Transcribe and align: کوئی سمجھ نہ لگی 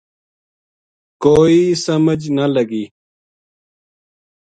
کوئی 1.23 1.61
سمجھ 1.85 2.25
نہ 2.35 2.45
لگی 2.55 2.85